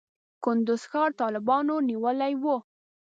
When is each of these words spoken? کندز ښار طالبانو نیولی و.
کندز 0.43 0.81
ښار 0.91 1.09
طالبانو 1.21 1.75
نیولی 1.89 2.33
و. 2.41 2.43